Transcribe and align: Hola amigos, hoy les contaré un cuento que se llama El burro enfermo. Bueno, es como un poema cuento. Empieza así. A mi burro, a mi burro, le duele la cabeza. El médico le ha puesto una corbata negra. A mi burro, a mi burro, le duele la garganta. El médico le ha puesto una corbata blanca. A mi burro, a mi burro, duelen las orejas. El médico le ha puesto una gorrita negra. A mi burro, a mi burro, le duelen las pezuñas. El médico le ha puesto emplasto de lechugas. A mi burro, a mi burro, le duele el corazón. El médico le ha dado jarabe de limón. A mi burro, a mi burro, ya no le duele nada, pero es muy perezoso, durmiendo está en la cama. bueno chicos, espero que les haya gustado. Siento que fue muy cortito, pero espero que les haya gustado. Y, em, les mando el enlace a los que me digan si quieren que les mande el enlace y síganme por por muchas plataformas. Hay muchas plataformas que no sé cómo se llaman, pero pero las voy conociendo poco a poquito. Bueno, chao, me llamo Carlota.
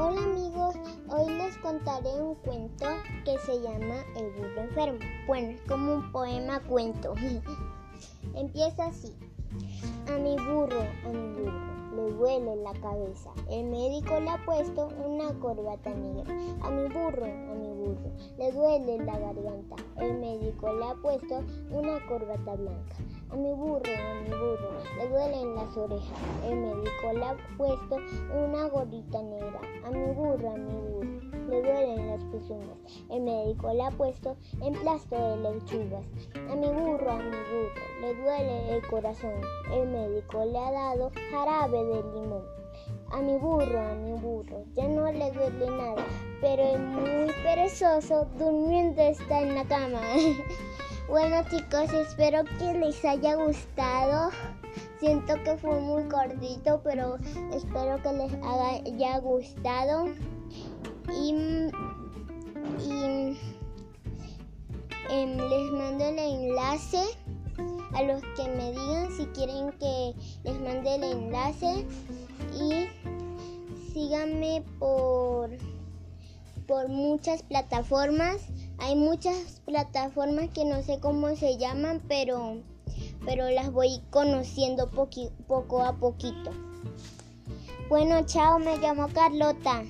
Hola 0.00 0.22
amigos, 0.22 0.76
hoy 1.10 1.28
les 1.34 1.56
contaré 1.56 2.22
un 2.22 2.36
cuento 2.36 2.86
que 3.24 3.36
se 3.38 3.60
llama 3.60 3.96
El 4.14 4.30
burro 4.30 4.60
enfermo. 4.60 4.98
Bueno, 5.26 5.48
es 5.48 5.60
como 5.62 5.94
un 5.94 6.12
poema 6.12 6.60
cuento. 6.60 7.14
Empieza 8.36 8.86
así. 8.86 9.12
A 10.08 10.16
mi 10.18 10.36
burro, 10.36 10.82
a 11.04 11.08
mi 11.08 11.32
burro, 11.34 11.96
le 11.96 12.12
duele 12.12 12.56
la 12.62 12.74
cabeza. 12.74 13.30
El 13.50 13.66
médico 13.66 14.20
le 14.20 14.30
ha 14.30 14.44
puesto 14.44 14.86
una 15.04 15.36
corbata 15.40 15.90
negra. 15.90 16.32
A 16.62 16.70
mi 16.70 16.88
burro, 16.90 17.24
a 17.24 17.54
mi 17.56 17.68
burro, 17.68 18.12
le 18.38 18.52
duele 18.52 19.04
la 19.04 19.18
garganta. 19.18 19.74
El 19.96 20.16
médico 20.20 20.72
le 20.74 20.84
ha 20.84 20.94
puesto 20.94 21.42
una 21.72 21.98
corbata 22.06 22.54
blanca. 22.54 22.96
A 23.30 23.34
mi 23.34 23.52
burro, 23.52 23.90
a 23.90 24.14
mi 24.22 24.30
burro, 24.30 24.70
duelen 25.18 25.56
las 25.56 25.76
orejas. 25.76 26.18
El 26.44 26.56
médico 26.56 27.12
le 27.12 27.24
ha 27.24 27.36
puesto 27.56 27.96
una 28.32 28.68
gorrita 28.68 29.20
negra. 29.20 29.60
A 29.84 29.90
mi 29.90 30.12
burro, 30.14 30.50
a 30.50 30.56
mi 30.56 30.72
burro, 30.72 31.48
le 31.48 31.62
duelen 31.62 32.06
las 32.06 32.22
pezuñas. 32.24 32.78
El 33.10 33.22
médico 33.22 33.72
le 33.74 33.82
ha 33.82 33.90
puesto 33.90 34.36
emplasto 34.62 35.16
de 35.16 35.36
lechugas. 35.38 36.04
A 36.48 36.54
mi 36.54 36.68
burro, 36.68 37.10
a 37.10 37.16
mi 37.16 37.30
burro, 37.30 37.82
le 38.00 38.14
duele 38.14 38.76
el 38.76 38.86
corazón. 38.86 39.32
El 39.72 39.88
médico 39.88 40.44
le 40.44 40.56
ha 40.56 40.70
dado 40.70 41.10
jarabe 41.32 41.84
de 41.84 42.02
limón. 42.14 42.44
A 43.10 43.20
mi 43.20 43.36
burro, 43.38 43.80
a 43.80 43.94
mi 43.94 44.12
burro, 44.20 44.64
ya 44.74 44.86
no 44.86 45.10
le 45.10 45.32
duele 45.32 45.66
nada, 45.66 46.06
pero 46.40 46.62
es 46.62 46.78
muy 46.78 47.32
perezoso, 47.42 48.26
durmiendo 48.38 49.02
está 49.02 49.40
en 49.40 49.54
la 49.56 49.64
cama. 49.64 50.00
bueno 51.08 51.42
chicos, 51.50 51.92
espero 51.92 52.44
que 52.58 52.74
les 52.74 53.04
haya 53.04 53.34
gustado. 53.34 54.30
Siento 55.00 55.34
que 55.44 55.56
fue 55.56 55.80
muy 55.80 56.04
cortito, 56.08 56.80
pero 56.82 57.16
espero 57.52 58.02
que 58.02 58.12
les 58.12 58.32
haya 58.42 59.18
gustado. 59.18 60.06
Y, 61.14 61.30
em, 65.10 65.36
les 65.36 65.72
mando 65.72 66.04
el 66.04 66.18
enlace 66.18 67.02
a 67.94 68.02
los 68.02 68.22
que 68.36 68.48
me 68.56 68.72
digan 68.72 69.10
si 69.12 69.26
quieren 69.26 69.70
que 69.78 70.14
les 70.44 70.60
mande 70.60 70.96
el 70.96 71.04
enlace 71.04 71.86
y 72.54 72.88
síganme 73.92 74.62
por 74.78 75.50
por 76.66 76.88
muchas 76.88 77.42
plataformas. 77.42 78.42
Hay 78.78 78.94
muchas 78.94 79.62
plataformas 79.64 80.50
que 80.50 80.66
no 80.66 80.82
sé 80.82 81.00
cómo 81.00 81.34
se 81.34 81.56
llaman, 81.56 82.02
pero 82.06 82.58
pero 83.28 83.50
las 83.50 83.70
voy 83.70 84.00
conociendo 84.08 84.88
poco 84.88 85.84
a 85.84 85.92
poquito. 85.92 86.50
Bueno, 87.90 88.24
chao, 88.24 88.58
me 88.58 88.78
llamo 88.78 89.06
Carlota. 89.08 89.82